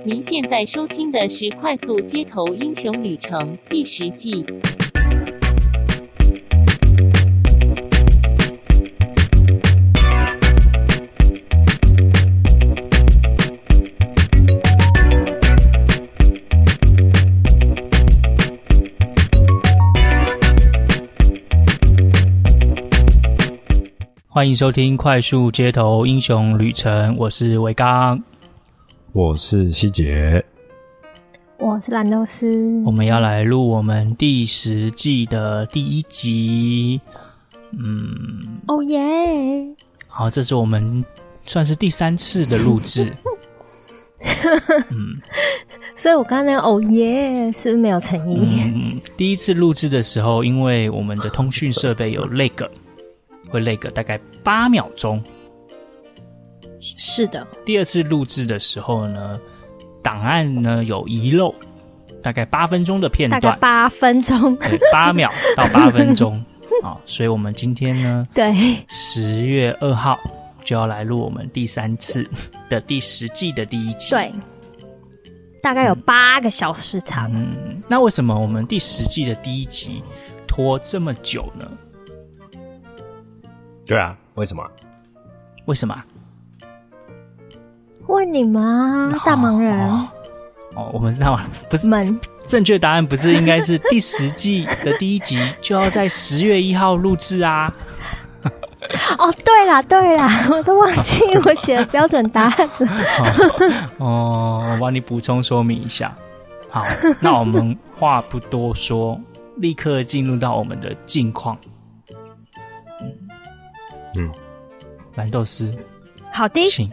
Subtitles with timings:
[0.00, 4.44] 您现在收听的是《快速街头英雄旅程》第十季。
[24.26, 28.20] 欢迎收听《快速街头英雄旅程》，我是维刚，
[29.14, 30.42] 我是希杰，
[31.58, 32.82] 我是兰豆丝。
[32.82, 36.98] 我们要来录我们第十季的第一集。
[37.72, 39.68] 嗯，哦耶！
[40.08, 41.04] 好，这是我们
[41.44, 43.12] 算是第三次的录制。
[44.88, 45.20] 嗯，
[45.94, 48.62] 所以我刚刚那个哦耶是不是没有诚意？
[48.64, 52.66] 嗯，第一次录制的时候，因为我们的通讯设备有 lag。
[53.50, 55.22] 会 lag 大概八秒钟，
[56.96, 57.46] 是的。
[57.64, 59.40] 第二次录制的时候呢，
[60.02, 61.54] 档案呢有遗漏，
[62.22, 66.36] 大概八分钟的片段，八分钟，对，八秒到八分钟
[66.82, 67.00] 啊、哦。
[67.06, 68.54] 所以我们今天呢，对，
[68.88, 70.18] 十月二号
[70.64, 72.24] 就要来录我们第三次
[72.68, 74.32] 的第十季的第一集，对，
[75.62, 77.30] 大概有八个小时长。
[77.32, 80.02] 嗯，那为什么我们第十季的第一集
[80.46, 81.68] 拖这么久呢？
[83.84, 84.64] 对啊，为什么？
[85.66, 86.02] 为什么？
[88.12, 90.08] 问你吗，大忙人哦，
[90.74, 92.20] 哦，我们是大忙人，不是们。
[92.46, 97.72] 正确答案不是应该是第十季的第一集就要在十月一号录制啊？
[99.16, 102.88] 哦，对啦，对啦，我都忘记我写的标准答案了。
[103.96, 106.12] 哦，哦，我帮你补充说明一下。
[106.68, 106.84] 好，
[107.20, 109.18] 那我们话不多说，
[109.56, 111.56] 立刻进入到我们的近况。
[114.16, 114.30] 嗯，
[115.14, 115.72] 兰豆丝，
[116.30, 116.90] 好的，请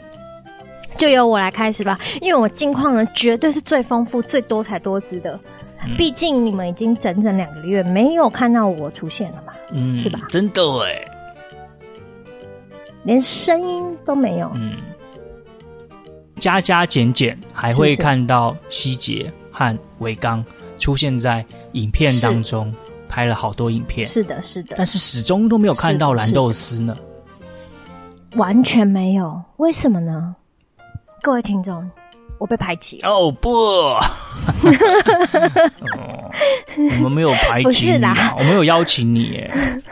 [1.00, 1.98] 就由我来开始吧。
[2.22, 5.40] 因为我近况呢，绝对是最丰富、最多彩多姿的。
[5.84, 10.20] 嗯、毕竟你们已经整整两个月没有看到我出现了嘛，嗯，是吧？
[10.28, 11.02] 真的哎，
[13.04, 14.52] 连声音都没有。
[14.56, 14.74] 嗯，
[16.36, 20.46] 加加减减还会看到希杰和维刚
[20.78, 22.72] 出现在影片当中。
[23.12, 26.96] 拍了好多影片，是的，是的，但是始终都没有看到蓝豆丝呢，
[28.36, 30.36] 完全没有，为什么呢？
[31.22, 31.90] 各位听众，
[32.38, 34.00] 我被排挤哦，oh, 不、哦，
[36.76, 39.52] 我们没有排挤你，不是啦，我没有邀请你耶，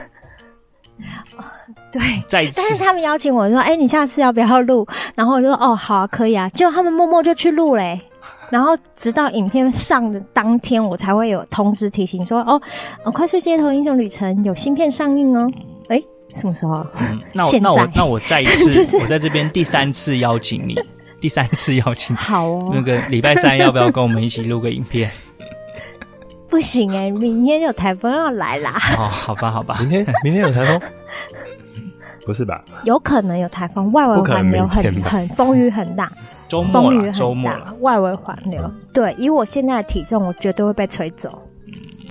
[1.92, 4.88] 对，再次，但是他们邀请我说，哎，你下次要不要录？
[5.16, 8.02] 然后我就说，哦，好啊，可以啊，结果他们默默就去录嘞。
[8.50, 12.62] 然后直到影片上的当天，我才会有通知提醒说：“哦，
[13.04, 15.52] 哦快速街头英雄旅程有新片上映哦。”
[15.90, 16.02] 哎，
[16.34, 16.86] 什么时候？
[17.02, 20.76] 嗯，那我那我那我再一次， 就是、我在这边第三次邀请你，
[21.20, 22.16] 第三次邀请。
[22.18, 22.72] 好哦。
[22.74, 25.10] 那个礼拜三要不要跟我们一起录个影片？
[26.50, 28.72] 不行哎，明天有台风要来啦。
[28.98, 30.82] 哦，好吧，好吧，明天明天有台风。
[32.26, 32.64] 不是吧？
[32.84, 36.12] 有可能有台风，外围环流很很风雨很大，
[36.50, 38.72] 周末了，周末了，外围环流。
[38.94, 41.42] 对，以我现在的体重，我绝对会被吹走。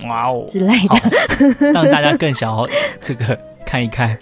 [0.07, 2.67] 哇哦，之类的，让大家更想要
[2.99, 4.17] 这个看一看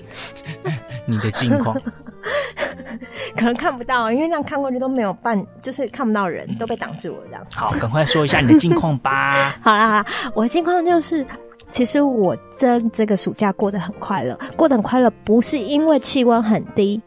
[1.06, 1.78] 你的近况。
[3.36, 7.46] 可能看不到，因为这样看过去都没有办，就是看不到人，都被挡住了这样。
[7.54, 9.56] 好，赶快说一下你的近况吧。
[9.64, 11.26] 好啦，好啦，我的近况就是。
[11.72, 17.02] 其实我真这个暑假过得很快乐，过得很快乐，不是因为气温很低，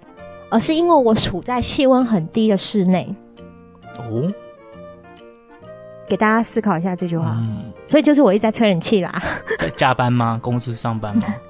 [0.51, 3.15] 而是因为我处在气温很低的室内。
[3.97, 4.31] 哦，
[6.07, 7.39] 给大家思考一下这句话。
[7.39, 9.23] 嗯，所以就是我一直在吹冷气啦。
[9.59, 10.39] 在加班吗？
[10.43, 11.23] 公司上班吗？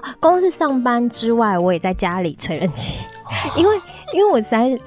[0.00, 3.76] 哦，公司上班之外，我也在家里吹冷气，哦，因为
[4.14, 4.78] 因为我实在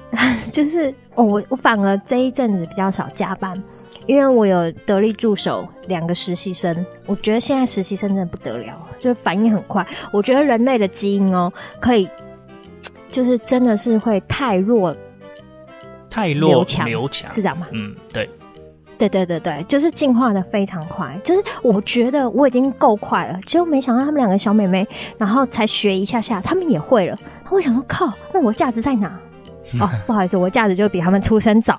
[0.52, 3.54] 就是哦，我我反而这一阵子比较少加班。
[4.06, 9.86] 因为我有得力助手两个实习生，我觉得现在实习生真的不得了，就是反应很快。
[10.12, 12.06] 我觉得人类的基因哦，可以，
[13.10, 14.94] 就是真的是会太弱，
[16.10, 17.66] 太弱留强，是这样吗？
[17.72, 18.28] 嗯，对，
[18.98, 21.18] 对对对对，就是进化的非常快。
[21.22, 24.86] 就是我觉得我已经够快了，结果没想到他们两个小妹妹，
[25.18, 27.18] 然后才学一下下，他们也会了。
[27.50, 29.18] 我想说，靠，那我价值在哪？
[29.80, 31.78] 哦，不好意思，我价值就比他们出生早，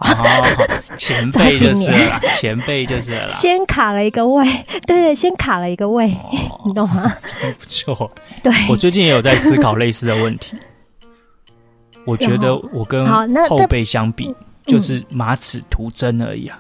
[0.98, 4.44] 前 辈就是了，前辈就是了， 先卡了一个位，
[4.88, 7.14] 对对，先卡了一个位，哦、你懂吗？
[7.60, 8.10] 不错，
[8.42, 10.58] 对，我最近也有在思考类似的问题。
[12.06, 13.06] 我觉得我跟
[13.48, 14.34] 后辈相比，
[14.66, 16.60] 就是马齿徒增而已啊。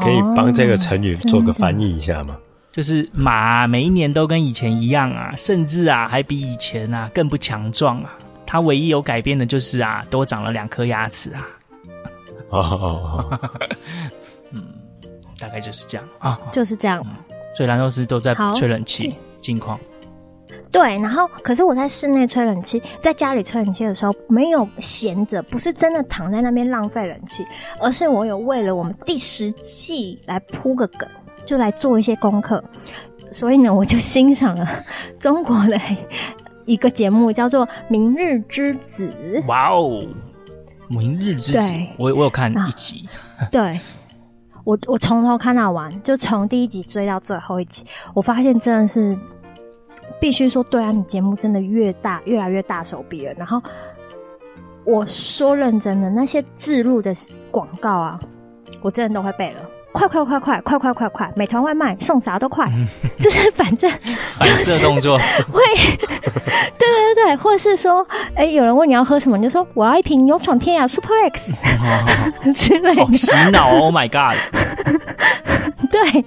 [0.00, 2.36] 可以帮这个成语做个翻译一下吗？
[2.72, 8.16] 就是马每一年都跟以前一样啊，甚至啊还比以前啊更不强壮啊。
[8.46, 11.46] 它唯一有改变的就是啊，多长了两颗牙齿啊。
[12.48, 13.40] 哦哦哦，
[14.52, 14.62] 嗯，
[15.38, 17.02] 大概就是这样啊，就是这样。
[17.06, 17.14] 嗯、
[17.54, 19.78] 所以蓝豆丝都在吹冷气，近况。
[20.72, 27.44] 对，然后可是我在室内吹冷气，在家里吹冷气的时候没有闲着，不是真的躺在那边浪费冷气，
[27.78, 31.06] 而是我有为了我们第十季来铺个梗，
[31.44, 32.64] 就来做一些功课。
[33.30, 34.66] 所以呢，我就欣赏了
[35.20, 35.78] 中国的
[36.64, 39.12] 一个节目，叫做《明日之子》。
[39.46, 40.02] 哇哦！
[40.88, 43.08] 明日之子，对我我有看一集，
[43.38, 43.78] 啊、对
[44.64, 47.84] 我我从头看到完，就从第一集追到最后一集，
[48.14, 49.18] 我发现真的是
[50.20, 53.34] 必须说，对啊，你节目真的越大越来越大手笔了。
[53.34, 53.60] 然后
[54.84, 57.14] 我说认真的，那些置入的
[57.50, 58.18] 广告啊，
[58.82, 59.60] 我真的都会背了。
[59.92, 61.32] 快快快快快快快快！
[61.36, 62.66] 美团外卖送啥都快，
[63.20, 63.90] 就是反正
[64.40, 65.60] 就是动作会，
[66.78, 68.04] 对对对，或是说，
[68.34, 71.52] 哎，有人问你要喝什么，你就说我要一瓶勇闯天涯 Super X
[72.54, 74.36] 之类，洗脑！Oh my god！
[75.90, 76.24] 对，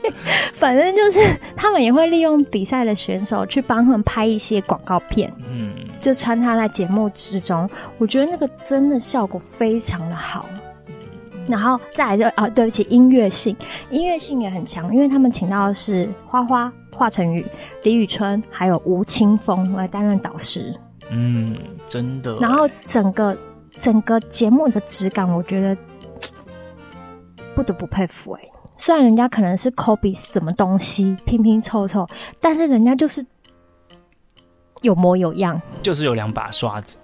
[0.53, 1.19] 反正就是
[1.55, 7.67] 他们也会利用比赛的选手去帮他们拍一些广告片，嗯，就穿插在节目之中。
[7.97, 10.45] 我觉得那个真的效果非常的好。
[11.47, 13.55] 然后再来就啊，对不起，音乐性，
[13.89, 17.45] 音乐性也很强，因为他们请到的是花花、华晨宇、
[17.83, 20.73] 李宇春，还有吴青峰来担任导师。
[21.11, 21.55] 嗯，
[21.85, 22.35] 真的。
[22.39, 23.37] 然后整个
[23.77, 25.77] 整个节目的质感，我觉得
[27.53, 28.41] 不得不佩服哎。
[28.77, 32.05] 虽然人家可能是 copy 什么东西拼拼凑凑，
[32.41, 33.25] 但是人家就是
[34.81, 36.97] 有模有样，就是有两把刷子，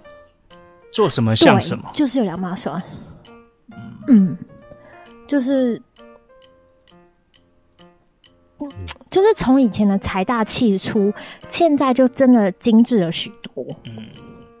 [0.92, 3.11] 做什么像什么，就是有两把刷子。
[4.08, 4.36] 嗯，
[5.26, 5.80] 就是，
[9.10, 11.12] 就是从以前的财大气粗，
[11.48, 13.64] 现在就真的精致了许多。
[13.84, 14.06] 嗯，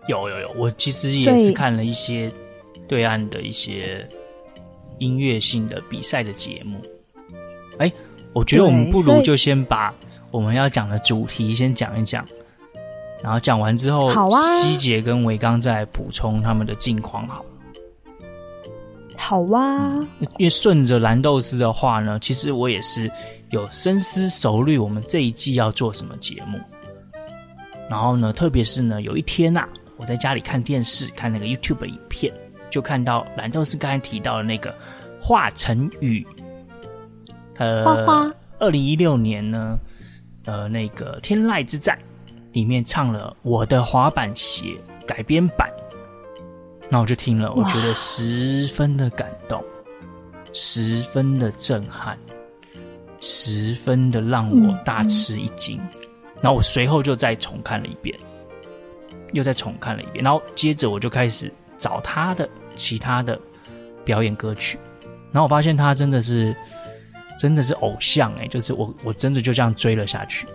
[0.06, 2.32] 有有有，我其实也是看了一些
[2.86, 4.08] 对岸的一些
[4.98, 6.80] 音乐性的比赛的节目。
[7.78, 7.92] 哎，
[8.32, 9.94] 我觉得我们不如就先把
[10.30, 12.24] 我们要讲的主题先讲一讲，
[13.22, 17.44] 然后讲完之后，好啊，希杰跟维刚再补充他们的近况，好。
[19.16, 23.10] 好哇、啊嗯，因为顺着蓝豆丝的话呢，其实我也是
[23.50, 26.58] 有深思熟虑，我们这一季要做什么节目。
[27.88, 32.32] 然后呢，特别是呢，有一天呐、啊，我在家里看电视，看那个 YouTube 的影片，
[32.70, 34.74] 就看到蓝豆丝刚才提到的那个
[35.20, 36.26] 华晨宇，
[37.58, 39.78] 呃，花花，二零一六年呢，
[40.46, 41.98] 呃，那个天籁之战
[42.52, 44.62] 里面唱了《我的滑板鞋》
[45.06, 45.68] 改编版。
[46.92, 49.64] 那我就听了，我觉得十分的感动，
[50.52, 52.18] 十分的震撼，
[53.18, 55.80] 十分的让我大吃一惊。
[56.42, 58.14] 然后我随后就再重看了一遍，
[59.32, 60.22] 又再重看了一遍。
[60.22, 63.40] 然后接着我就开始找他的其他的
[64.04, 64.78] 表演歌曲。
[65.30, 66.54] 然后我发现他真的是
[67.38, 70.46] 真的是偶像哎，就是我我真的就这样追了下去。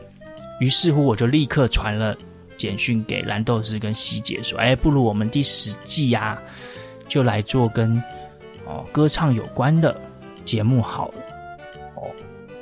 [0.59, 2.15] 于是乎，我就立刻传了。
[2.57, 6.41] 简讯给蓝豆丝跟希姐说：“哎，不如我们第十季啊，
[7.07, 7.95] 就来做跟
[8.65, 9.95] 哦歌唱有关的
[10.43, 11.15] 节目好了。
[11.95, 12.09] 哦，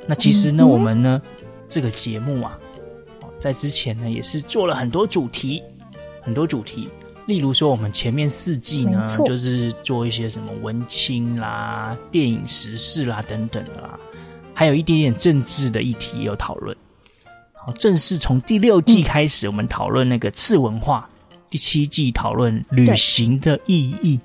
[0.06, 1.22] 那其实呢，嗯、我们呢
[1.68, 2.60] 这个节目啊，
[3.40, 5.64] 在之前呢也是做了很多主题，
[6.22, 6.90] 很多主题。
[7.26, 14.00] 例如说，我们前面四季呢，就是做一些什么文青啦、电影时事啦等等的啦，
[14.54, 16.78] 还有一点点政治的议题也有讨论。”
[17.74, 24.20] 正式从第六季开始，我们讨论那个次文化；嗯、第七季讨论旅行的意义；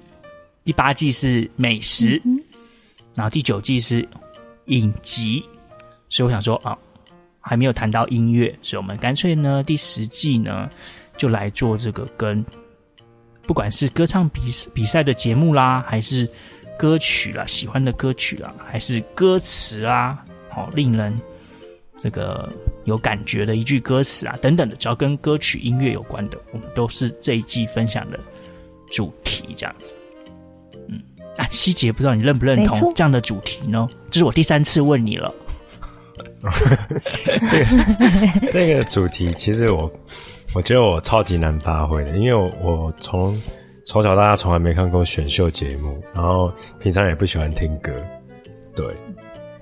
[0.65, 2.39] 第八季是美食，嗯、
[3.15, 4.07] 然后第九季是
[4.67, 5.43] 影集。
[6.09, 6.77] 所以我想说啊，
[7.41, 10.69] 还没有谈到音乐，所以我们干脆呢，第十季呢
[11.17, 12.45] 就来做这个跟
[13.47, 14.43] 不管是歌唱比
[14.75, 16.31] 比赛的节目啦，还是
[16.79, 21.19] 歌曲啦，喜欢的歌曲啦，还是歌词啊，好令人
[21.99, 22.47] 这个。
[22.85, 28.19] 有感觉的一句歌词啊，等等的，只要跟歌曲音乐有关的，我们都是这一季分享的
[28.91, 29.95] 主题，这样子。
[30.89, 31.01] 嗯，
[31.37, 33.87] 啊，希杰，不知道你认不认同这样的主题呢？
[34.11, 35.33] 这是我第三次问你了。
[37.51, 39.93] 这个这个主题，其实我
[40.55, 43.41] 我觉得我超级难发挥的，因为我我从
[43.85, 47.93] 从小到大从来没看过选秀节目，然后平常也不喜欢听歌，
[48.75, 48.87] 对。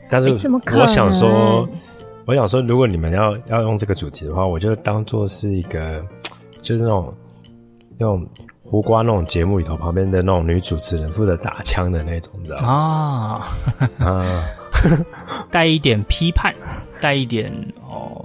[0.09, 1.69] 但是我想说。
[2.29, 6.05] 我想说，如果你们要要用这个主题的话，我就当做是一个，
[6.61, 7.15] 就是那种
[7.97, 8.29] 那种
[8.63, 12.69] 胡瓜那种节目里头旁边的那种女主持人负责打枪的那种，你知道吗？
[12.69, 14.07] 啊。
[14.07, 14.45] 啊，
[15.51, 16.55] 带一点批判，
[17.01, 17.51] 带一点
[17.89, 18.23] 哦，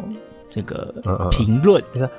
[0.50, 0.94] 这个
[1.32, 2.10] 评论，就是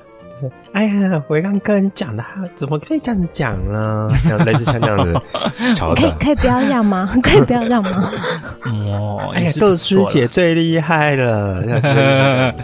[0.41, 2.25] 就是哎呀，我刚跟，你讲的
[2.55, 4.11] 怎么可以这样子讲呢？
[4.25, 5.21] 像类似像这样子
[5.75, 7.09] 桥段，可以可以不要这样吗？
[7.23, 8.11] 可以不要这样吗？
[8.67, 11.63] 哦，哎呀，豆师姐最厉害了。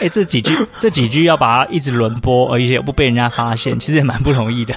[0.00, 4.74] 哎，这几句这几句要把它一直轮播，而且不被人家发现，其实也蛮不容易的。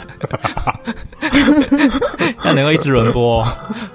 [2.44, 3.46] 要能够一直轮播，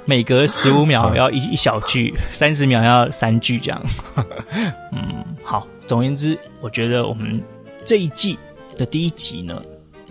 [0.05, 3.83] 每隔十五秒要一一小句，三十秒要三句这样。
[4.93, 5.67] 嗯，好。
[5.87, 7.43] 总而言之，我觉得我们
[7.85, 8.39] 这一季
[8.77, 9.61] 的第一集呢，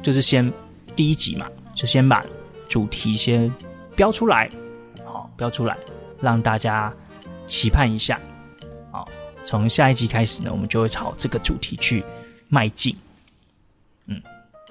[0.01, 0.51] 就是先
[0.95, 2.25] 第一集嘛，就先把
[2.67, 3.51] 主题先
[3.95, 4.49] 标出来，
[5.05, 5.77] 好，标出来，
[6.19, 6.93] 让大家
[7.45, 8.19] 期盼一下。
[8.91, 9.07] 好，
[9.45, 12.03] 从下一集开始呢，我们就会朝这个主题去
[12.47, 12.95] 迈进。
[14.07, 14.21] 嗯，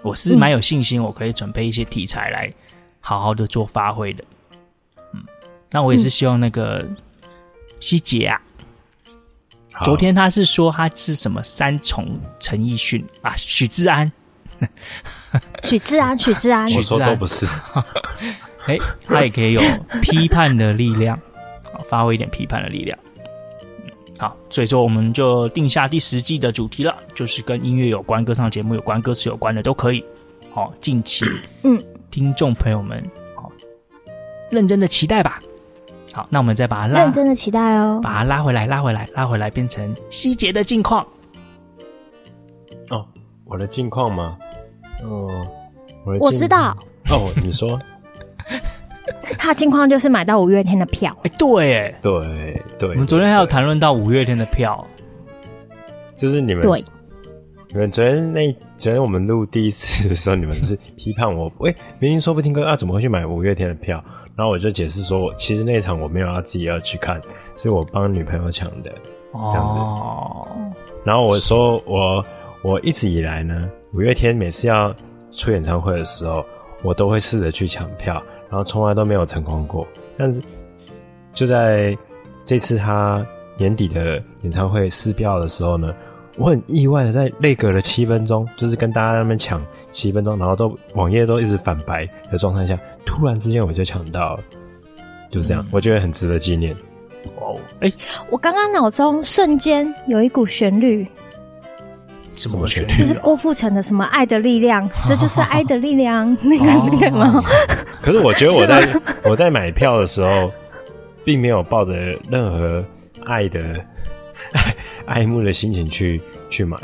[0.03, 2.53] 我是蛮有信心，我可以准备一些题材来
[3.01, 4.25] 好好的做发挥的。
[5.15, 5.25] 嗯，
[5.71, 6.87] 那我也是希望那个
[7.81, 8.43] 希姐啊。
[9.85, 12.07] 昨天他是说他是什么三重
[12.41, 14.11] 陈奕迅啊，许志安，
[15.63, 17.47] 许志安，许志安，我说都不是。
[18.67, 19.63] 哎，他也可以有
[20.03, 21.19] 批判的力量，
[21.89, 22.99] 发挥一点批判的力量。
[24.19, 30.05] 好，所以说我们就定下第十季的主题了，就是跟音乐有关、歌唱节目有关、歌词有关的都可以。
[30.53, 31.27] 好，敬请
[31.63, 31.81] 嗯，
[32.11, 33.03] 听众朋友们
[33.37, 33.51] 好
[34.51, 35.41] 认真的期待吧。
[36.19, 41.07] 好，那我们再把它拉，认真的期待哦，把它拉回来，拉回来，拉回来，变成希杰的近况。
[42.91, 43.07] 哦，
[43.45, 44.37] 我的近况吗？
[45.05, 45.47] 哦，
[46.05, 46.77] 我的我知道。
[47.09, 47.79] 哦，你说，
[49.39, 51.17] 他的近况就是买到五月天的票。
[51.23, 52.91] 哎、欸，对，哎，对对。
[52.91, 54.85] 我们昨天还有谈论到五月天的票，
[56.17, 56.85] 就是你们对，
[57.69, 64.05] 你们昨天那昨天我们录第一次的时候，你们是批判我，喂、欸，明明说不听歌，啊，怎么会去买五月天的票？
[64.39, 67.21] 然后我就解释说，其实那场我没有要自己要去看，
[67.57, 68.95] 是我帮女朋友抢的，
[69.51, 69.77] 这样子。
[69.79, 70.47] 哦。
[71.05, 72.25] 然后我说我
[72.63, 74.95] 我一直以来呢，五月天每次要
[75.33, 76.47] 出演唱会的时候，
[76.85, 79.85] 我都会试着去抢票，然后从来都没有成功过。
[80.17, 80.41] 但是
[81.33, 81.99] 就在
[82.45, 83.27] 这次他
[83.57, 85.93] 年底的演唱会撕票的时候呢，
[86.39, 92.79] 我很意外的在内隔了七分钟，就是跟大家在那边抢七分钟，然后都网页都一直反白的状态下。
[93.05, 94.41] 突然之间我就抢到了，
[95.31, 96.75] 就这样，嗯、我觉得很值得纪念。
[97.41, 97.93] 哦，哎，
[98.31, 101.05] 我刚刚脑中瞬间有一股旋律，
[102.35, 102.93] 什么旋律？
[102.95, 107.43] 就是郭富城的什么《爱的力量》， 这就是爱的力量，那个那个吗？
[108.01, 110.51] 可是我觉得我在我在买票的时候，
[111.25, 111.93] 并没有抱着
[112.31, 112.85] 任何
[113.25, 113.61] 爱的
[114.53, 114.77] 爱
[115.21, 116.79] 爱慕的心情去去买。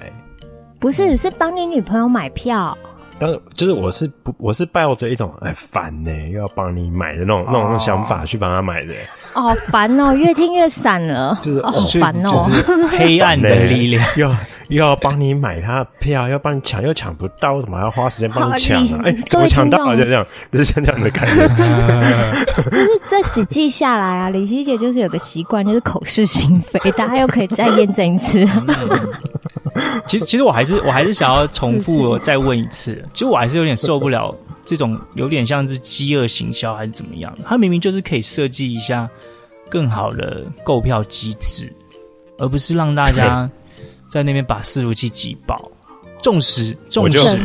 [0.80, 2.76] 不是，是帮你女朋友买票。
[3.16, 8.94] 但是就是我是不我是抱着一种哎烦呢，又要帮你买的那种、哦、那种想法去帮他买的。
[9.34, 11.70] 哦，烦哦，越听越散了，就是好
[12.00, 14.28] 烦哦，就是 黑暗的力量，又
[14.74, 19.02] 又要帮你买他的票，要帮你抢，又抢不到，怎么还要花时间帮你抢啊？
[19.04, 19.96] 哎，怎么抢到了？
[19.96, 21.48] 就这样，就是像这样的感觉。
[22.70, 28.44] 就是这几季下来啊，李希姐就是有个习惯，就是口是心非，大家又可以再验证一次。
[30.06, 33.00] 其实，其实我还是我还是想要重复再问一次。
[33.12, 37.32] 其实我还是有点受不了这种有点像是饥饿行销还是怎么样。
[37.46, 39.08] 他明明就是可以设计一下
[39.70, 41.72] 更好的购票机制，
[42.38, 43.46] 而不是让大家
[44.14, 45.70] 在那边把伺服器挤爆。
[46.20, 47.38] 纵使纵使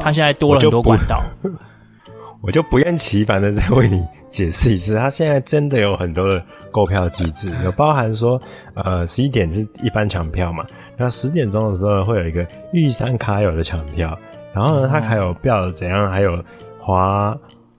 [0.00, 1.22] 他现在多了很多管道，
[2.42, 4.96] 我就不厌其烦的再为你解释一次。
[4.96, 8.40] 他现在真的有很多的购票机制，有包含说，
[8.74, 10.64] 呃，十一点是一般抢票嘛。
[10.96, 14.18] 那十点钟的时候会有一个玉山卡友的抢票，
[14.52, 16.10] 然后呢，他还有票怎样？
[16.10, 16.42] 还有
[16.80, 17.36] 华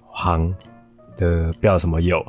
[0.09, 0.55] 航
[1.17, 2.25] 的票什么有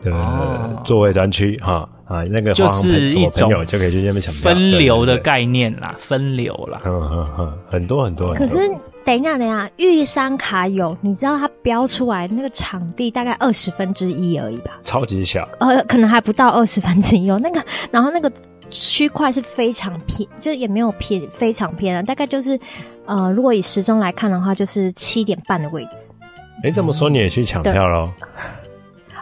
[0.00, 4.42] 的座位专区哈啊，那个华航什么朋友就可以去那边抢票。
[4.42, 8.32] 分流的概念啦，分流啦，嗯嗯嗯，很多很多。
[8.34, 8.56] 可是
[9.04, 14.78] 等一下，等一下，玉山卡有，你知道它标出来那个场地大概二十分之一而已吧？
[14.82, 17.38] 超级小，呃，可能还不到二十分之一哦。
[17.42, 18.30] 那个，然后那个。
[18.70, 22.02] 区块是非常偏，就也没有偏，非常偏啊。
[22.02, 22.60] 大概就是，
[23.06, 26.12] 呃，如果以时钟来看的话，就是七点半的位置。
[26.58, 28.10] 哎、欸，这么说你也去抢票喽？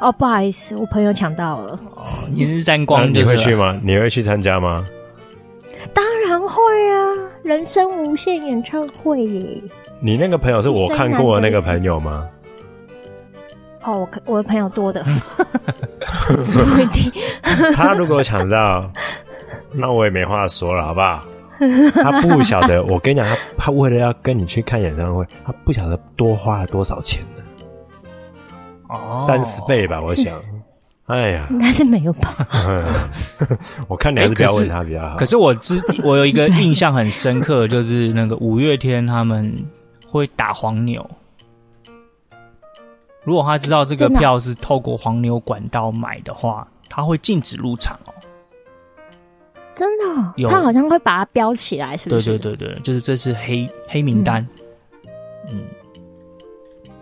[0.01, 1.73] 哦，不好意思，我朋友抢到了。
[1.95, 3.79] 哦，你是沾光，你会去吗？
[3.83, 4.85] 你会去参加吗？
[5.95, 7.15] 当然会啊！
[7.43, 9.63] 人生无限演唱会耶！
[10.01, 12.29] 你那个朋友是我看过的那个朋友吗？
[13.83, 15.03] 哦，我我的朋友多的，
[16.27, 17.13] 不一定。
[17.75, 18.91] 他如果抢到。
[19.73, 21.23] 那我也没话说了，好不好？
[22.03, 27.43] 他不晓得，我跟你讲，他他为了要跟你去看演唱会，他不晓得多花了多少钱呢？
[28.89, 30.35] 哦，三十倍吧，我想。
[31.07, 32.35] 哎呀，应该是没有吧？
[33.87, 35.17] 我看你还是不要问他比较好。
[35.17, 39.55] 可是我知我有一个印象很深刻，就是那个五月天他们
[40.09, 41.09] 会打黄牛。
[43.23, 48.13] 如果他知道这个票是透过黄牛管道买的话，他会禁止入场哦。
[49.77, 50.33] 真的？
[50.37, 52.37] 有，他好像会把它标起来，是不是？
[52.37, 54.45] 对对对对，就是这是黑黑名单。
[55.53, 55.63] 嗯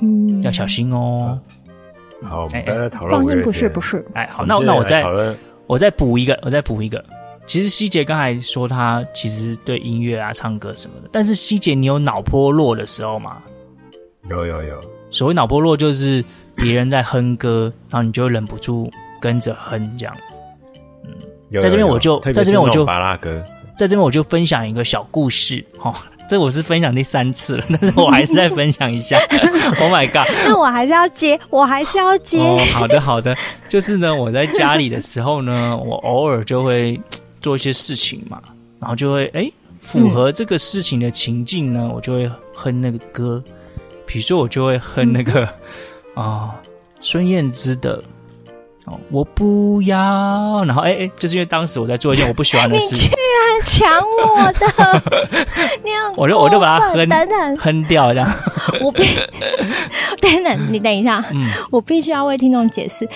[0.00, 1.40] 嗯，要小心哦。
[2.22, 3.10] 好，我们刚才讨论。
[3.10, 4.04] 放心，不是不是。
[4.14, 5.04] 哎，好，那那我再
[5.66, 7.04] 我再补一个，我再补一个。
[7.46, 13.42] 其实希杰刚才说他其实对音乐啊、唱歌什么的，但是希杰，你有脑波弱的时候吗？
[14.30, 14.80] 有有有。
[15.10, 18.90] 所谓脑波弱，就是别人在哼歌，然后你就忍不住
[19.20, 20.16] 跟着哼这样。
[21.04, 23.42] 嗯，在这边我就在这边我就巴拉歌，
[23.76, 25.94] 在这边我就分享一个小故事哈。
[26.28, 29.18] 这我是分享第三次了，但是我还是再分享一下。
[29.80, 30.30] Oh my god！
[30.46, 32.38] 那我还是要接，我还是要接。
[32.38, 33.34] 哦，好的好的，
[33.68, 37.00] 就是呢，我在家里的时候呢，我偶尔就会
[37.40, 38.42] 做一些事情嘛，
[38.78, 39.50] 然后就会哎
[39.80, 43.42] 符合这个事情的情境呢，嗯、我就会哼那个歌，
[44.04, 45.48] 比如说我就会哼那个
[46.14, 46.54] 啊
[47.00, 48.02] 孙燕姿的。
[48.86, 53.10] 哦，我不要，然后哎哎，就是因为当时我在做一件我不喜欢的事情，
[53.64, 55.02] 抢我的，
[55.84, 58.28] 你要我就我就把它哼等等哼掉这样。
[58.80, 59.04] 我必
[60.20, 63.08] 等等，你等一下，嗯，我必须要为听众解释。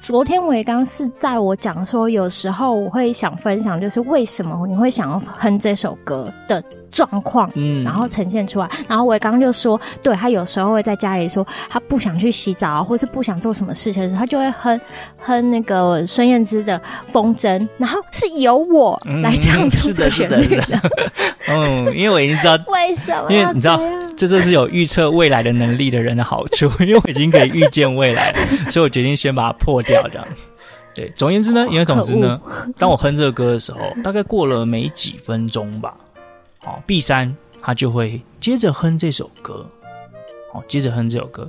[0.00, 6.62] 昨天我也刚是在我讲说，有时候我会想分享，就是为什么你会想要哼这首歌的。
[6.96, 8.68] 状况，嗯，然后呈现出来。
[8.88, 14.80] 然后我刚刚就说，对，他有时候会在家里说，他不想去洗澡，或是不想做什么事情的时候，他就会哼
[15.18, 20.64] 哼那个孙燕姿的《风筝》，然后是由我来唱出这旋律的。
[21.48, 23.78] 嗯，因为我已经知道为什么，因为你知道，
[24.16, 26.70] 这就是有预测未来的能力的人的好处。
[26.80, 28.34] 因为我已经可以预见未来，
[28.70, 30.26] 所以我决定先把它破掉，这样。
[30.94, 32.40] 对，总而言之呢，言而总之呢，
[32.78, 35.94] 当我哼这个歌的时候，大概过了没几分钟吧。
[36.66, 39.66] 哦，B 三他就会接着哼这首歌，
[40.52, 41.48] 哦，接着哼这首歌，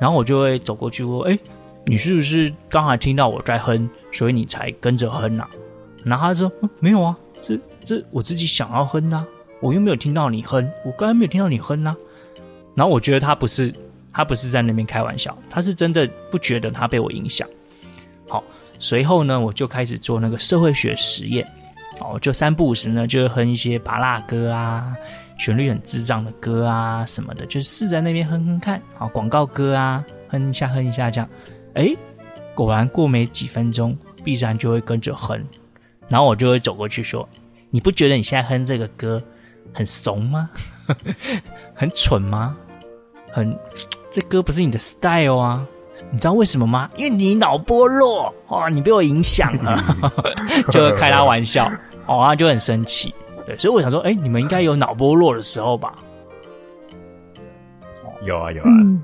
[0.00, 1.38] 然后我就会走过去说：“哎，
[1.84, 5.48] 你是不是刚才听到我在哼，所以你才跟着哼啊？”
[6.04, 9.26] 然后他说：“嗯，没有啊，这这我自己想要哼啊，
[9.60, 11.96] 我又没有听到你哼，我刚才没有听到你哼啊。”
[12.74, 13.72] 然后我觉得他不是
[14.12, 17.48] 他不是在那边开玩笑，他是真的不觉得他被我影响。
[18.28, 18.42] 好，
[18.78, 21.46] 随后呢，我就开始做那个社会学实验。
[22.00, 24.94] 哦，就三不五时呢，就会哼一些芭乐歌啊，
[25.38, 28.80] 旋律很智障的歌啊什么的，就是试在那边哼哼看。
[28.94, 31.28] 好，广告歌啊，哼一下哼一下这样。
[31.74, 31.94] 哎，
[32.54, 35.42] 果然过没几分钟，必然就会跟着哼，
[36.08, 37.26] 然后我就会走过去说
[37.70, 39.22] ：“你不觉得你现在哼这个歌
[39.72, 40.50] 很怂吗？
[41.74, 42.56] 很蠢吗？
[43.30, 43.58] 很，
[44.10, 45.66] 这歌不是你的 style 啊？”
[46.10, 46.88] 你知道为什么吗？
[46.96, 49.82] 因为你脑波弱哦，你被我影响了，
[50.70, 51.70] 就会开他玩笑
[52.06, 53.14] 哦，他就很生气。
[53.46, 55.94] 对，所以我想说，哎，你们应该有脑波弱的时候吧？
[58.24, 59.00] 有啊有啊，嗯，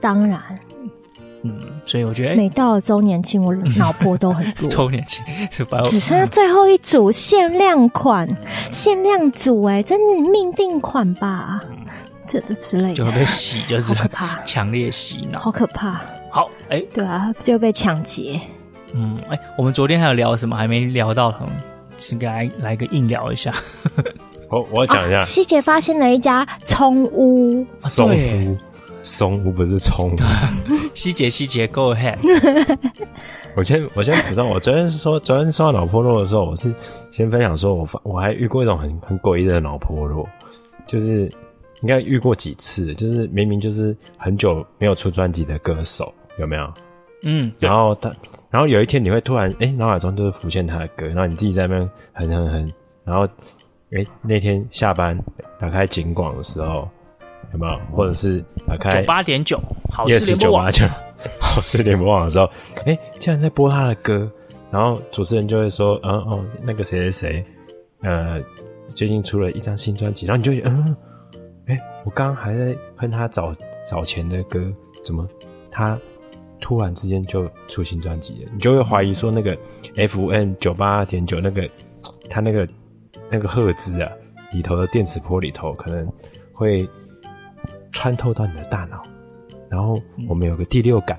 [0.00, 0.38] 当然，
[1.42, 4.68] 嗯，所以我觉得，每到了周年庆，我脑波都很弱。
[4.70, 5.80] 周年庆是吧？
[5.84, 8.28] 只剩下最后一组限量款，
[8.70, 11.60] 限量组，哎，真是命定款吧？
[12.26, 16.00] 这这之类的，就会被洗，就是好可怕，强烈洗脑，好可怕。
[16.30, 18.40] 好，哎，对啊，就被抢劫。
[18.92, 20.56] 嗯，哎，我们昨天还有聊什么？
[20.56, 21.34] 还没聊到，
[21.96, 23.52] 先给来来个硬聊一下。
[24.50, 28.56] 我我要讲一下，希杰发现了一家葱屋，松屋，
[29.02, 30.14] 松屋不是葱。
[30.94, 32.16] 希 姐，希姐，Go ahead。
[33.56, 36.72] 我先我先补上，我昨天说昨天说到脑波弱的时候，我是
[37.10, 40.28] 先分享说我发我还遇过一种很很诡异的脑波弱，
[40.86, 41.30] 就是。
[41.86, 46.74] 应该遇过几次，就是明明就是很久没有出专辑的歌手，有没有？
[47.22, 48.10] 嗯，然后他，
[48.50, 52.72] 然后有一天你会突然，哎，脑海中就是浮现他的歌，然后你自己在那边哼哼哼，
[53.04, 53.24] 然后，
[53.92, 55.16] 哎，那天下班
[55.60, 56.88] 打开警广的时候，
[57.52, 57.78] 有没有？
[57.96, 59.56] 或者是打开九八点九
[59.88, 60.72] 好事联播网，
[61.40, 62.50] 好事联播网的时候，
[62.84, 64.28] 哎，竟然在播他的歌，
[64.72, 67.44] 然后主持人就会说，嗯哦，那个谁谁谁，
[68.02, 68.42] 呃，
[68.90, 70.96] 最近出了一张新专辑，然后你就嗯。
[71.66, 73.52] 哎、欸，我刚刚还在哼他早
[73.84, 74.72] 早前的歌，
[75.04, 75.28] 怎么
[75.70, 75.98] 他
[76.60, 78.50] 突然之间就出新专辑了？
[78.52, 79.56] 你就会怀疑说，那个
[79.96, 81.68] FN 九八点九那个
[82.30, 82.66] 他那个
[83.30, 84.10] 那个赫兹啊
[84.52, 86.10] 里头的电磁波里头，可能
[86.52, 86.88] 会
[87.92, 89.02] 穿透到你的大脑，
[89.68, 91.18] 然后我们有个第六感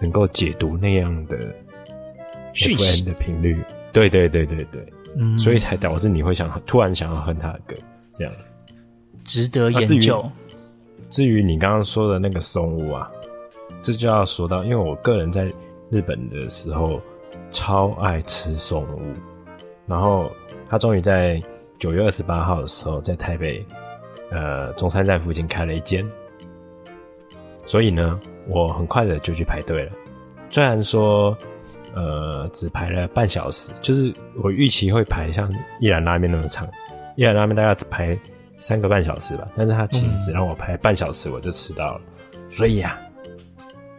[0.00, 1.38] 能够解读那样的
[2.54, 3.62] FM 的频率。
[3.92, 7.76] 对对对对对，嗯，所以才导致你会想突然想要哼他的歌，
[8.12, 8.34] 这样。
[9.24, 10.20] 值得研究。
[10.20, 10.32] 啊、
[11.08, 13.10] 至于，至于你刚刚说的那个松屋啊，
[13.82, 15.50] 这就要说到，因为我个人在
[15.90, 17.00] 日本的时候，
[17.50, 19.00] 超爱吃松屋，
[19.86, 20.30] 然后
[20.68, 21.40] 他终于在
[21.78, 23.64] 九月二十八号的时候，在台北
[24.30, 26.08] 呃中山站附近开了一间，
[27.64, 29.92] 所以呢，我很快的就去排队了。
[30.48, 31.36] 虽然说
[31.94, 36.66] 呃只排了半小时，就是我预期会排像一兰拉面那么长，
[37.16, 38.18] 一兰拉面大概排
[38.64, 42.00] 三个半小时吧，但是他其实只让我排半小时，我就吃到了，
[42.48, 42.98] 所以啊。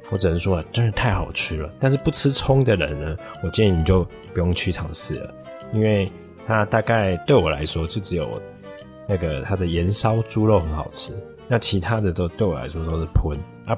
[0.09, 1.69] 我只能说，真的太好吃了。
[1.79, 5.31] 但是不吃葱的人呢，我建议你就不用去尝试了，
[5.71, 6.11] 因为
[6.47, 8.41] 它大概对我来说就只有
[9.07, 11.13] 那个它的盐烧猪肉很好吃，
[11.47, 13.77] 那其他的都对我来说都是喷啊。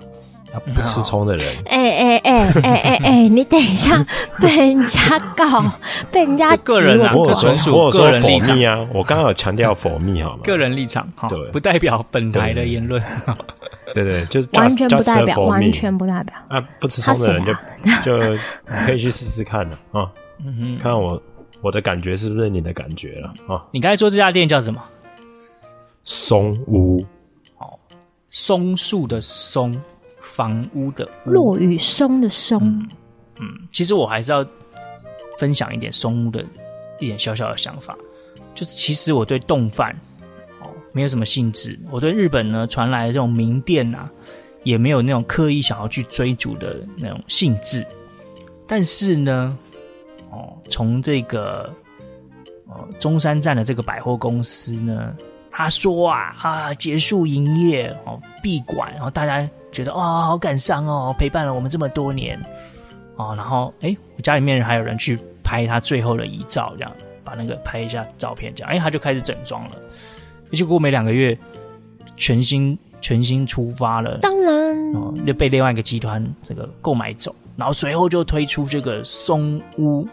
[0.54, 4.06] 啊，不吃葱的人，哎哎哎哎哎哎， 你等一下，
[4.42, 5.00] 被人家
[5.36, 5.64] 告，
[6.12, 8.88] 被人家个人啊，我纯属个人立场啊。
[8.94, 10.44] 我刚刚有强调否密好吗？
[10.44, 13.02] 个人立场，对，不代表本台的言论。
[13.94, 16.36] 对对，就是完全不代表，完全不代表。
[16.50, 17.54] 啊，不吃葱的人就
[18.20, 18.38] 就
[18.86, 20.10] 可以去试试看了啊。
[20.46, 21.22] 嗯哼，看我
[21.62, 23.64] 我的感觉是不是你的感觉了啊？
[23.72, 24.82] 你刚才说这家店叫什么？
[26.04, 27.04] 松屋。
[27.58, 27.68] 哦，
[28.30, 29.74] 松树的松。
[30.38, 32.88] 房屋的落雨松的松，嗯，
[33.40, 34.46] 嗯，其实我还是要
[35.40, 36.46] 分享一点松屋的
[37.00, 37.98] 一点小小的想法，
[38.54, 40.00] 就是其实我对丼饭
[40.62, 44.08] 哦没有什么兴致，我对日本呢传来的这种名店啊，
[44.62, 47.84] 也没有那种刻意想要去追逐的那种兴致，
[48.68, 49.58] 但是呢，
[50.30, 51.74] 哦，从这个
[52.68, 55.16] 哦中山站的这个百货公司呢，
[55.50, 59.50] 他说啊啊结束营业哦闭馆，然后大家。
[59.72, 62.40] 觉得哇、哦，好感伤哦，陪伴了我们这么多年。
[63.16, 66.92] 哦，然后哎，我家里面还有人去拍他最后的遗照，这样
[67.24, 69.72] 把那个拍一下照片，这样哎，他就开始整装了，
[70.52, 71.36] 结果没两个月，
[72.16, 74.94] 全新全新出发了，当然。
[74.94, 80.08] 哦，就被另外一个集团这个购买走，然后随后就推出这个松屋，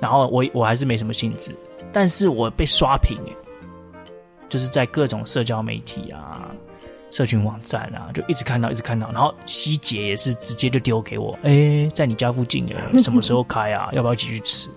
[0.00, 1.52] 然后我我还是没什么兴致，
[1.92, 3.32] 但是我被刷屏哎，
[4.48, 6.52] 就是在各种社交媒体啊。
[7.16, 13.88] 社群网站啊，就一直看到，一直看到，然后希姐也是直接就丢给我，哎、欸，在你家附近耶， 什么时候开啊？
[13.92, 14.68] 要不要一起去吃？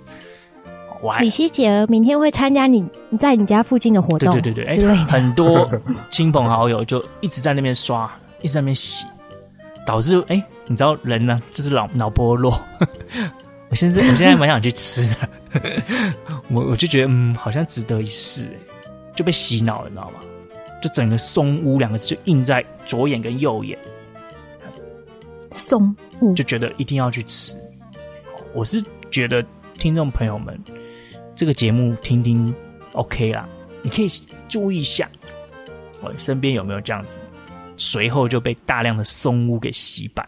[1.01, 2.87] 我还李希姐明天会参加你
[3.19, 5.69] 在你家附近的活动，对对对很多
[6.09, 8.09] 亲朋好友就一直在那边刷，
[8.41, 9.05] 一直在那边洗，
[9.85, 12.57] 导致哎、欸，你知道人呢，就是脑脑波弱。
[13.69, 15.29] 我现在我现在蛮想去吃的，
[16.47, 18.53] 我我就觉得嗯，好像值得一试，哎，
[19.13, 20.19] 就被洗脑了，你知道吗？
[20.81, 23.77] 就整个松屋两个字就印在左眼跟右眼，
[25.51, 27.57] 松屋就觉得一定要去吃。
[28.53, 30.57] 我是觉得听众朋友们
[31.35, 32.53] 这个节目听听
[32.93, 33.47] OK 啦，
[33.81, 34.07] 你可以
[34.47, 35.09] 注意一下，
[36.01, 37.19] 我身边有没有这样子，
[37.75, 40.27] 随后就被大量的松屋给洗版。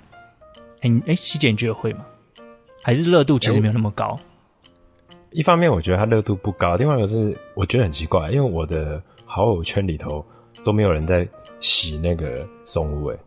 [0.82, 2.06] 哎哎，希姐你觉得会吗？
[2.84, 4.20] 还是热度其实没有那么高？
[5.32, 10.26] 一方面我觉得它热度不高，另外一个是我觉得很奇怪，因为我的好友圈里头。
[10.64, 11.28] 都没有人在
[11.60, 13.18] 洗那个松屋哎，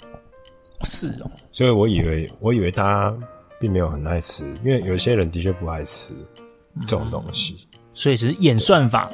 [0.83, 3.15] 是哦，所以我以为我以为大家
[3.59, 6.13] 并没有很爱吃，因为有些人的确不爱吃
[6.87, 9.09] 这种东西，嗯、所以是演算法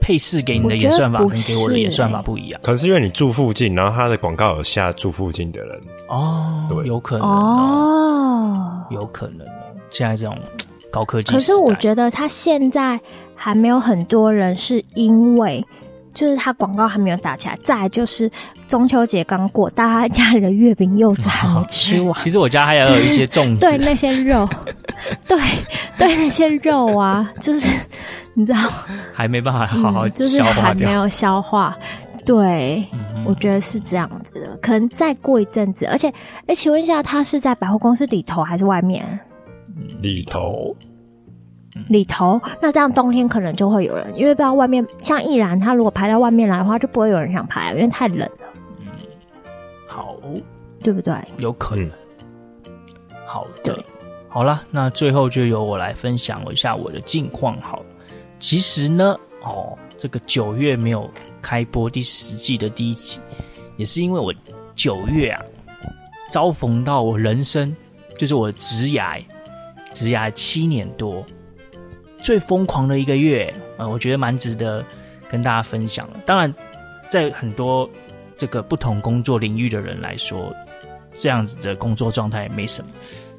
[0.00, 2.60] 配饰给你的演算法跟给我的演算法不一样。
[2.62, 5.80] 可能是因为你住附近，然后他的广告有下住附近的人。
[6.08, 9.76] 哦，对，有可能哦，有可能哦。
[9.90, 10.36] 现在这种
[10.90, 13.00] 高科技，可是我觉得他现在
[13.36, 15.64] 还没有很多人是因为。
[16.14, 18.30] 就是它广告还没有打起来，再来就是
[18.66, 22.14] 中秋节刚过，大家家里的月饼柚子还没吃完。
[22.22, 24.48] 其实我家还有一些粽子，对那些肉，
[25.26, 25.38] 对
[25.98, 27.68] 对那些肉啊，就是
[28.34, 28.58] 你知道，
[29.12, 31.76] 还没办法好好、嗯、就是还没有消化。
[32.24, 36.10] 对，嗯、我觉得是这样子的，可能再过一阵子，而且，
[36.46, 39.20] 哎，请问一下，他是在百货公司里头还是外面？
[40.00, 40.74] 里头。
[41.88, 48.30] 里头，那这样冬天可能就会有人，因为不知道外面像易然，他如果排到外面来的话，就不会有人想排，因为太冷了。
[48.78, 48.86] 嗯，
[49.86, 50.16] 好，
[50.80, 51.14] 对不对？
[51.38, 51.86] 有可能。
[52.66, 52.72] 嗯、
[53.26, 53.84] 好的，
[54.28, 57.60] 好了，那最后就由我来分享一下我的近况。
[57.60, 57.82] 好，
[58.38, 61.10] 其实呢，哦，这个九月没有
[61.42, 63.18] 开播第十季的第一集，
[63.76, 64.32] 也是因为我
[64.74, 65.42] 九月啊，
[66.30, 67.74] 遭逢到我人生
[68.16, 69.22] 就是我的职涯，
[69.92, 71.24] 职涯七年多。
[72.24, 74.82] 最疯狂的一个月，呃，我觉得蛮值得
[75.28, 76.18] 跟大家分享的。
[76.24, 76.52] 当然，
[77.06, 77.88] 在很多
[78.38, 80.50] 这个不同工作领域的人来说，
[81.12, 82.88] 这样子的工作状态没什么，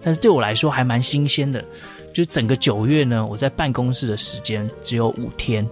[0.04, 1.65] 但是对我来说还蛮新鲜的。
[2.13, 5.67] 就整个九月呢，我在办公室的时间只有五天，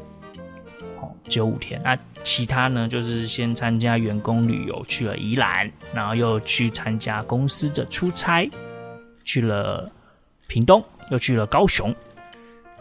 [0.99, 1.79] 哦，只有五天。
[1.83, 8.49] 那其他呢，就是先参加员工旅游去了宜兰，然后又去参加公司的出差，
[9.23, 9.87] 去了
[10.47, 11.95] 屏东，又去了高雄，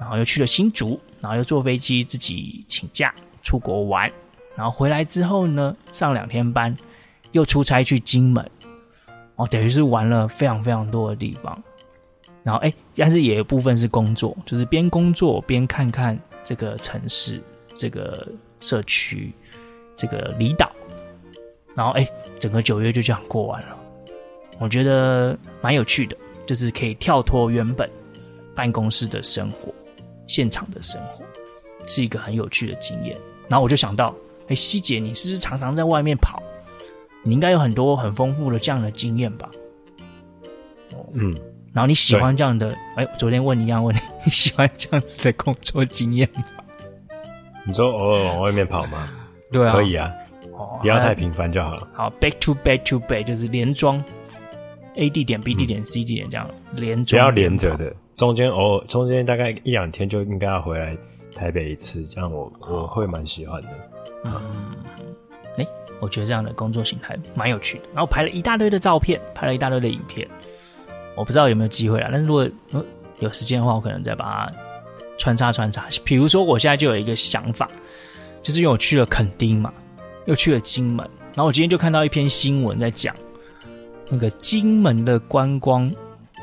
[0.03, 4.11] 然后又去了新竹，然后又坐飞机自己请假出国玩，
[4.57, 6.77] 然后回来之后呢，上两天班，
[7.31, 8.51] 又出差去金门，
[9.37, 11.63] 哦，等于是玩了非常非常多的地方。
[12.43, 17.41] 然后哎，但是也有部分是工作，就是边工作边看看这个城市、
[17.77, 18.27] 这个
[18.59, 19.33] 社区、
[19.95, 20.69] 这个离岛。
[21.77, 22.05] 然后哎，
[22.41, 23.79] 整个九月就这样过完了，
[24.59, 27.89] 我觉得蛮有趣的，就是可以跳脱原本
[28.55, 29.73] 办公室的生活、
[30.27, 31.25] 现场的生活，
[31.87, 33.17] 是一个很有趣的经验。
[33.49, 34.15] 然后我就想到，
[34.49, 36.43] 哎，希姐，你是不是常常在外面跑？
[37.23, 39.49] 你应该有很多很丰富的这样的经验吧？
[41.13, 41.35] 嗯。
[41.73, 42.77] 然后你喜欢这样的？
[42.97, 46.43] 哎，昨天问你一样问你，你喜欢这样子的工作经验吗？
[47.65, 49.09] 你说偶尔往外面跑吗？
[49.51, 50.13] 对啊，可以啊，
[50.53, 51.89] 哦，不要太频繁就好了。
[51.95, 54.05] 好，back to back to back 就是连装
[54.97, 60.97] ，A 地点 B 地点 C 地点这样连装，不要连着的，中间偶尔中间大概一两天就应该要回来
[61.35, 63.69] 台北一次，这样我我会蛮喜欢的。
[64.25, 64.41] 嗯，
[65.57, 65.67] 哎，
[66.01, 67.85] 我觉得这样的工作形态蛮有趣的。
[67.95, 70.29] 然后拍了一大堆的照片，拍了一大堆的影片。
[71.17, 72.49] 我不知道有没有机会啊，但是如果
[73.19, 74.53] 有时间的话，我可能再把它
[75.19, 75.87] 穿插穿插。
[76.05, 77.69] 比如说，我现在就有一个想法，
[78.43, 79.73] 就是因为我去了垦丁嘛，
[80.25, 80.99] 又去了金门，
[81.35, 83.15] 然后我今天就看到一篇新闻在讲
[84.09, 85.91] 那个金门的观光，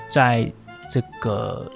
[0.08, 0.51] 在
[0.89, 1.69] 这个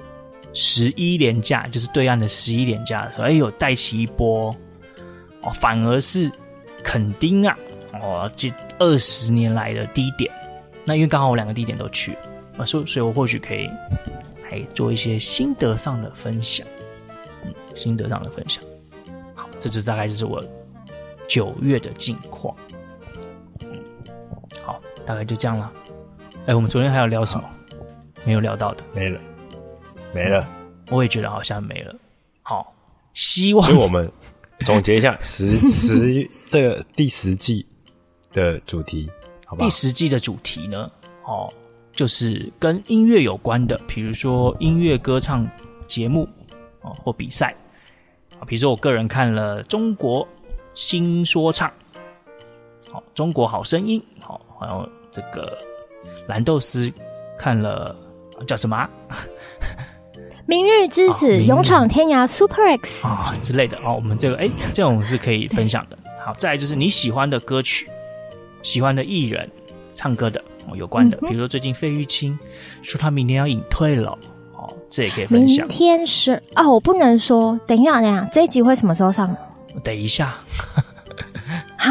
[0.53, 4.55] 十一连假，就是对岸的十一连假的时候，哎，有带起一波
[5.41, 6.31] 哦，反而是
[6.83, 7.57] 垦丁啊，
[8.01, 10.31] 哦，这二十年来的低点。
[10.85, 12.17] 那因为刚好我两个地点都去。
[12.55, 13.67] 啊，所，所以我或许可以
[14.51, 16.67] 来做一些心得上的分享，
[17.73, 18.63] 心得上的分享。
[19.33, 20.39] 好，这就大概就是我
[21.27, 22.55] 九月的近况。
[23.61, 23.79] 嗯，
[24.63, 25.71] 好，大概就这样了。
[26.45, 27.49] 哎，我们昨天还有聊什么？
[28.25, 29.19] 没有聊到的，没了，
[30.13, 30.47] 没了。
[30.91, 31.95] 我也觉得好像没了。
[32.41, 32.73] 好，
[33.13, 33.65] 希望。
[33.65, 34.11] 所以我们
[34.65, 37.65] 总结一下 十十这个第十季
[38.31, 39.09] 的主题，
[39.45, 39.65] 好吧？
[39.65, 40.91] 第十季的主题呢？
[41.23, 41.51] 哦。
[41.95, 45.47] 就是跟音乐有关的，比如说音乐歌唱
[45.85, 46.27] 节目
[46.81, 47.55] 哦，或比赛
[48.39, 50.27] 啊，比如说我个人看了《中国
[50.73, 51.69] 新说唱》，
[52.91, 55.55] 好，《中国好声音》，好，还有这个
[56.27, 56.91] 蓝豆丝
[57.37, 57.95] 看了
[58.43, 58.89] 叫什么啊？
[60.45, 63.93] 明日之子、哦、勇闯天涯 Super X 啊、哦、之类的哦。
[63.95, 65.97] 我们这个哎，这种是可以分享的。
[66.25, 67.87] 好，再来就是你喜欢的歌曲，
[68.61, 69.49] 喜欢的艺人
[69.95, 70.75] 唱歌的哦。
[70.75, 72.37] 有关的，比如说最近费玉清
[72.81, 74.17] 说他明年要隐退了，
[74.53, 75.65] 哦，这也可以分享。
[75.65, 79.33] 明天是哦，我不能说，等一下，等一下，这一集会什么时候上？
[79.81, 80.33] 等一下，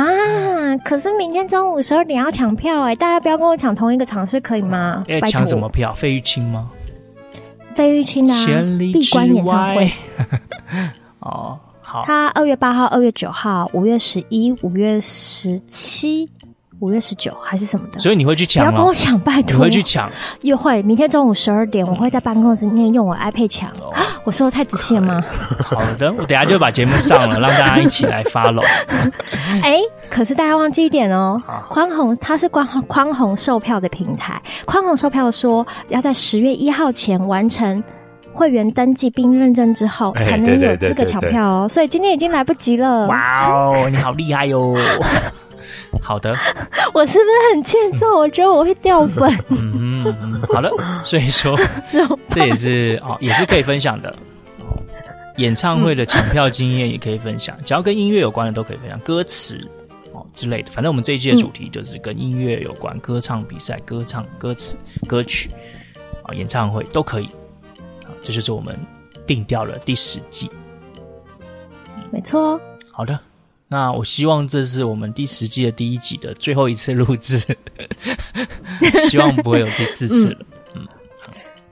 [0.00, 0.76] 啊！
[0.84, 5.04] 可是明天中午十二点要抢票哎，大家不要跟我抢同一个场次，可以吗？
[5.06, 5.92] 要抢什么票？
[5.92, 6.70] 费玉清吗？
[7.74, 8.34] 费玉清的
[8.92, 9.90] 闭关演唱会。
[11.20, 16.28] 哦，好，他二月八号、二月九号、五月十一、五月十七。
[16.82, 18.72] 五月十九还是什么的，所以你会去抢吗？
[18.72, 19.52] 不要跟我抢，拜托！
[19.52, 20.10] 你会去抢？
[20.40, 23.70] 又会，明天中午十二点，我会在办公室里面用我 iPad 抢。
[23.70, 25.22] 哦、 我说的太仔细了吗？
[25.62, 28.64] 好的，我等下就把节目上了，让大家一起来 follow。
[29.62, 37.80] 哎、欸，可是大家忘记一点哦，宽宏它是宽宽宏售票的平台，宽宏售票说要在十月一号前完成
[38.32, 41.68] 会员登记并认证之后，才能有资格抢票哦。
[41.68, 43.06] 所以今天已经来不及了。
[43.06, 44.74] 哇哦，你好厉害哟！
[46.00, 46.34] 好的，
[46.94, 48.16] 我是不是很欠揍？
[48.16, 49.30] 我觉得我会掉粉。
[49.50, 50.70] 嗯嗯，好的，
[51.04, 51.58] 所以说
[52.30, 54.14] 这也是哦，也是可以分享的。
[55.38, 59.58] 演唱会的抢票经验也可以分享，只要跟音乐有关的都可以分享，歌词
[60.12, 60.70] 哦之类的。
[60.70, 64.76] 反正我们这一季的主题就是跟音乐有关，歌唱比赛、歌唱歌词、
[65.08, 65.50] 歌曲
[66.24, 67.28] 啊，演唱会都可以。
[68.20, 68.78] 这就是我们
[69.26, 70.50] 定调了第十季。
[72.12, 72.60] 没错。
[72.90, 73.18] 好的。
[73.72, 77.38] 那我希望这是我们第十季的第一集的最后一次录制，
[79.08, 80.38] 希望不会有第四次了。
[80.76, 80.86] 嗯，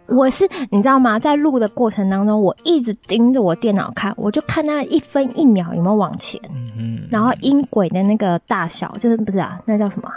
[0.09, 1.19] 嗯，我是你知道吗？
[1.19, 9.61] 在录的过程当中，我一直盯着我电脑看，我就看那一分一秒有没有往前，嗯嗯，然后音轨的那个大小，就是不是啊？
[9.67, 10.11] 那叫什么？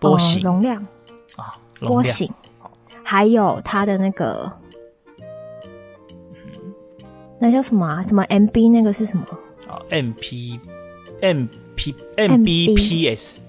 [0.00, 0.84] 波形、哦、容量
[1.36, 2.28] 啊，波形，
[3.04, 4.50] 还有它的那个，
[7.38, 8.02] 那叫什么啊？
[8.02, 9.24] 什么 MB 那个是什么
[9.90, 10.60] ？M P
[11.20, 13.42] M P M B P S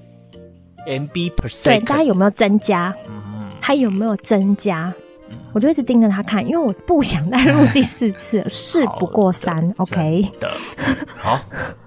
[0.86, 2.93] M B per second，对，大家有没有增加？
[3.07, 4.93] 嗯，它有没有增加？
[5.31, 9.65] 嗯、我就一直盯着他看，因为我不想再录第四次， 事不过三。
[9.77, 10.51] OK 的，
[11.17, 11.39] 好，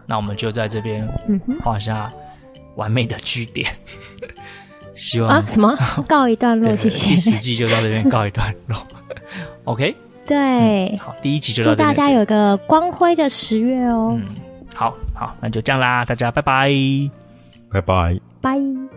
[0.06, 1.06] 那我们就在这边
[1.62, 2.10] 画下
[2.76, 3.70] 完美的句点。
[4.94, 5.76] 希望啊什么
[6.08, 7.10] 告一段落，谢谢。
[7.10, 8.86] 第十季就到这边告一段落。
[9.64, 9.94] OK，
[10.26, 11.76] 对，好，第一集就到祝。
[11.76, 14.26] 大家有一个光辉的十月哦，嗯，
[14.74, 16.68] 好好，那就这样啦，大家拜拜。
[17.70, 18.18] 拜拜。
[18.40, 18.93] 拜。